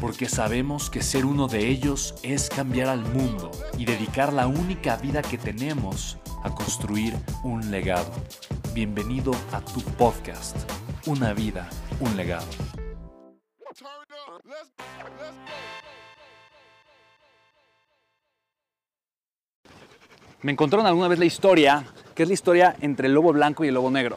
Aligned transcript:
porque 0.00 0.28
sabemos 0.28 0.90
que 0.90 1.02
ser 1.02 1.24
uno 1.24 1.48
de 1.48 1.68
ellos 1.68 2.14
es 2.22 2.48
cambiar 2.48 2.88
al 2.88 3.00
mundo 3.00 3.50
y 3.78 3.84
dedicar 3.84 4.32
la 4.32 4.46
única 4.46 4.96
vida 4.96 5.22
que 5.22 5.38
tenemos 5.38 6.18
a 6.42 6.54
construir 6.54 7.14
un 7.42 7.70
legado. 7.70 8.12
Bienvenido 8.74 9.32
a 9.52 9.60
tu 9.60 9.80
podcast, 9.80 10.56
Una 11.06 11.32
vida, 11.32 11.68
un 12.00 12.16
legado. 12.16 12.46
Me 20.42 20.52
encontraron 20.52 20.86
alguna 20.86 21.08
vez 21.08 21.18
la 21.18 21.24
historia, 21.24 21.84
que 22.14 22.22
es 22.22 22.28
la 22.28 22.34
historia 22.34 22.76
entre 22.80 23.08
el 23.08 23.14
lobo 23.14 23.32
blanco 23.32 23.64
y 23.64 23.68
el 23.68 23.74
lobo 23.74 23.90
negro. 23.90 24.16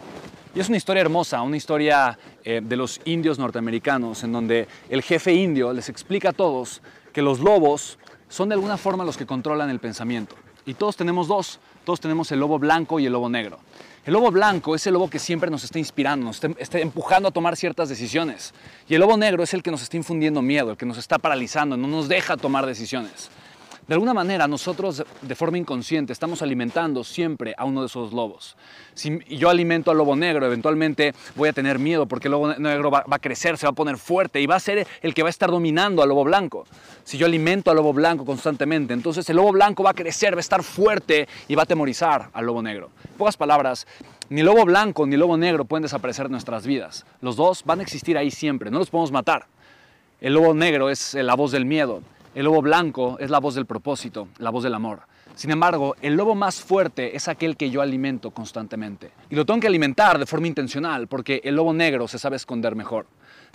Y 0.53 0.59
es 0.59 0.67
una 0.67 0.77
historia 0.77 1.01
hermosa, 1.01 1.41
una 1.41 1.57
historia 1.57 2.17
eh, 2.49 2.61
de 2.63 2.75
los 2.75 2.99
indios 3.05 3.37
norteamericanos, 3.37 4.23
en 4.23 4.31
donde 4.31 4.67
el 4.89 5.03
jefe 5.03 5.31
indio 5.31 5.71
les 5.71 5.87
explica 5.87 6.29
a 6.29 6.33
todos 6.33 6.81
que 7.13 7.21
los 7.21 7.39
lobos 7.41 7.99
son 8.27 8.49
de 8.49 8.55
alguna 8.55 8.75
forma 8.75 9.03
los 9.03 9.17
que 9.17 9.27
controlan 9.27 9.69
el 9.69 9.77
pensamiento. 9.77 10.35
Y 10.65 10.73
todos 10.73 10.95
tenemos 10.95 11.27
dos, 11.27 11.59
todos 11.83 11.99
tenemos 11.99 12.31
el 12.31 12.39
lobo 12.39 12.57
blanco 12.57 12.99
y 12.99 13.05
el 13.05 13.13
lobo 13.13 13.29
negro. 13.29 13.59
El 14.03 14.13
lobo 14.13 14.31
blanco 14.31 14.73
es 14.73 14.87
el 14.87 14.93
lobo 14.93 15.11
que 15.11 15.19
siempre 15.19 15.51
nos 15.51 15.63
está 15.63 15.77
inspirando, 15.77 16.25
nos 16.25 16.43
está, 16.43 16.59
está, 16.59 16.79
empujando 16.79 17.29
a 17.29 17.31
tomar 17.31 17.55
ciertas 17.55 17.87
decisiones. 17.87 18.55
Y 18.87 18.95
el 18.95 19.01
lobo 19.01 19.15
negro 19.15 19.43
es 19.43 19.53
el 19.53 19.61
que 19.61 19.69
nos 19.69 19.83
está 19.83 19.97
infundiendo 19.97 20.41
miedo, 20.41 20.71
el 20.71 20.77
que 20.77 20.87
nos 20.87 20.97
está 20.97 21.19
paralizando, 21.19 21.77
no 21.77 21.87
nos 21.87 22.07
deja 22.07 22.35
tomar 22.35 22.65
decisiones. 22.65 23.29
De 23.89 23.95
alguna 23.95 24.13
manera 24.13 24.47
nosotros 24.47 25.03
de 25.19 25.33
forma 25.35 25.57
inconsciente 25.57 26.13
estamos 26.13 26.43
alimentando 26.43 27.03
siempre 27.03 27.55
a 27.57 27.65
uno 27.65 27.81
de 27.81 27.87
esos 27.87 28.13
lobos. 28.13 28.55
Si 28.93 29.17
yo 29.35 29.49
alimento 29.49 29.89
al 29.89 29.97
lobo 29.97 30.15
negro, 30.15 30.45
eventualmente 30.45 31.15
voy 31.35 31.49
a 31.49 31.53
tener 31.53 31.79
miedo 31.79 32.05
porque 32.05 32.27
el 32.27 32.33
lobo 32.33 32.53
negro 32.53 32.91
va, 32.91 33.03
a 33.09 33.17
crecer, 33.17 33.57
se 33.57 33.65
va 33.65 33.71
a 33.71 33.73
poner 33.73 33.97
fuerte 33.97 34.39
y 34.41 34.45
va 34.45 34.57
a 34.57 34.59
ser 34.59 34.85
el 35.01 35.15
que 35.15 35.23
va 35.23 35.29
a 35.29 35.31
estar 35.31 35.49
dominando 35.49 36.03
al 36.03 36.09
lobo 36.09 36.23
blanco. 36.23 36.67
Si 37.03 37.17
yo 37.17 37.25
alimento 37.25 37.71
al 37.71 37.77
lobo 37.77 37.91
blanco 37.91 38.25
constantemente, 38.25 38.93
entonces 38.93 39.27
el 39.27 39.37
lobo 39.37 39.53
blanco 39.53 39.81
va 39.81 39.89
a 39.89 39.95
crecer, 39.95 40.35
va 40.35 40.37
a 40.37 40.41
estar 40.41 40.61
fuerte 40.61 41.27
y 41.47 41.55
va 41.55 41.63
a 41.63 41.65
atemorizar 41.65 42.29
al 42.31 42.45
lobo 42.45 42.61
negro. 42.61 42.91
En 43.09 43.17
pocas 43.17 43.37
palabras, 43.37 43.87
ni 44.29 44.43
lobo 44.43 44.65
blanco 44.65 45.07
ni 45.07 45.17
lobo 45.17 45.35
negro 45.35 45.65
pueden 45.65 45.81
desaparecer 45.81 46.27
de 46.27 46.33
nuestras 46.33 46.67
vidas. 46.67 47.07
Los 47.21 47.35
dos 47.37 47.63
van 47.65 47.79
a 47.79 47.81
existir 47.81 48.19
ahí 48.19 48.29
siempre, 48.29 48.69
no 48.69 48.77
los 48.77 48.91
podemos 48.91 49.11
matar. 49.11 49.47
El 50.21 50.35
lobo 50.35 50.53
negro 50.53 50.91
es 50.91 51.15
la 51.15 51.33
voz 51.33 51.51
del 51.51 51.65
miedo 51.65 52.03
el 52.35 52.45
lobo 52.45 52.61
blanco 52.61 53.17
es 53.19 53.29
la 53.29 53.39
voz 53.39 53.55
del 53.55 53.65
propósito, 53.65 54.27
la 54.37 54.49
voz 54.49 54.63
del 54.63 54.73
amor. 54.73 55.01
Sin 55.35 55.51
embargo, 55.51 55.95
el 56.01 56.15
lobo 56.15 56.35
más 56.35 56.61
fuerte 56.61 57.15
es 57.15 57.27
aquel 57.27 57.55
que 57.55 57.69
yo 57.69 57.81
alimento 57.81 58.31
constantemente. 58.31 59.11
Y 59.29 59.35
lo 59.35 59.45
tengo 59.45 59.59
que 59.61 59.67
alimentar 59.67 60.19
de 60.19 60.25
forma 60.25 60.47
intencional 60.47 61.07
porque 61.07 61.41
el 61.43 61.55
lobo 61.55 61.73
negro 61.73 62.07
se 62.07 62.19
sabe 62.19 62.35
esconder 62.35 62.75
mejor. 62.75 63.07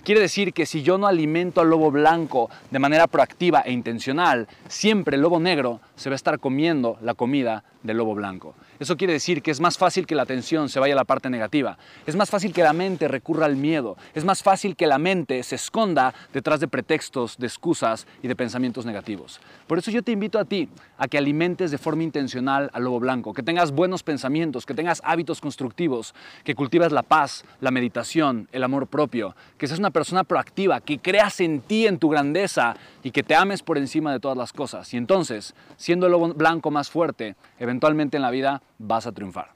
Quiere 0.03 0.21
decir 0.21 0.53
que 0.53 0.65
si 0.65 0.83
yo 0.83 0.97
no 0.97 1.07
alimento 1.07 1.61
al 1.61 1.69
lobo 1.69 1.91
blanco 1.91 2.49
de 2.69 2.79
manera 2.79 3.07
proactiva 3.07 3.61
e 3.61 3.71
intencional, 3.71 4.47
siempre 4.67 5.15
el 5.15 5.21
lobo 5.21 5.39
negro 5.39 5.79
se 5.95 6.09
va 6.09 6.13
a 6.13 6.15
estar 6.15 6.39
comiendo 6.39 6.97
la 7.01 7.13
comida 7.13 7.63
del 7.81 7.97
lobo 7.97 8.13
blanco. 8.13 8.55
Eso 8.79 8.97
quiere 8.97 9.13
decir 9.13 9.41
que 9.41 9.51
es 9.51 9.59
más 9.59 9.77
fácil 9.77 10.05
que 10.05 10.15
la 10.15 10.23
atención 10.23 10.69
se 10.69 10.79
vaya 10.79 10.93
a 10.93 10.97
la 10.97 11.05
parte 11.05 11.29
negativa, 11.29 11.77
es 12.05 12.15
más 12.15 12.29
fácil 12.29 12.53
que 12.53 12.63
la 12.63 12.73
mente 12.73 13.07
recurra 13.07 13.45
al 13.45 13.55
miedo, 13.55 13.97
es 14.13 14.25
más 14.25 14.43
fácil 14.43 14.75
que 14.75 14.87
la 14.87 14.97
mente 14.97 15.41
se 15.43 15.55
esconda 15.55 16.13
detrás 16.33 16.59
de 16.59 16.67
pretextos, 16.67 17.37
de 17.37 17.47
excusas 17.47 18.07
y 18.21 18.27
de 18.27 18.35
pensamientos 18.35 18.85
negativos. 18.85 19.39
Por 19.67 19.77
eso 19.77 19.91
yo 19.91 20.03
te 20.03 20.11
invito 20.11 20.39
a 20.39 20.45
ti 20.45 20.69
a 20.97 21.07
que 21.07 21.17
alimentes 21.17 21.71
de 21.71 21.77
forma 21.77 22.03
intencional 22.03 22.69
al 22.73 22.83
lobo 22.83 22.99
blanco, 22.99 23.33
que 23.33 23.43
tengas 23.43 23.71
buenos 23.71 24.03
pensamientos, 24.03 24.65
que 24.65 24.73
tengas 24.73 25.01
hábitos 25.05 25.41
constructivos, 25.41 26.13
que 26.43 26.55
cultivas 26.55 26.91
la 26.91 27.03
paz, 27.03 27.45
la 27.61 27.71
meditación, 27.71 28.47
el 28.51 28.63
amor 28.63 28.87
propio, 28.87 29.35
que 29.57 29.67
seas 29.67 29.79
una 29.79 29.91
persona 29.91 30.23
proactiva, 30.23 30.81
que 30.81 30.99
creas 30.99 31.39
en 31.39 31.61
ti, 31.61 31.87
en 31.87 31.97
tu 31.97 32.09
grandeza 32.09 32.75
y 33.03 33.11
que 33.11 33.23
te 33.23 33.35
ames 33.35 33.63
por 33.63 33.77
encima 33.77 34.11
de 34.11 34.19
todas 34.19 34.37
las 34.37 34.53
cosas. 34.53 34.93
Y 34.93 34.97
entonces, 34.97 35.55
siendo 35.77 36.05
el 36.05 36.11
lobo 36.11 36.33
blanco 36.33 36.71
más 36.71 36.89
fuerte, 36.89 37.35
eventualmente 37.59 38.17
en 38.17 38.23
la 38.23 38.31
vida 38.31 38.61
vas 38.79 39.07
a 39.07 39.11
triunfar. 39.11 39.53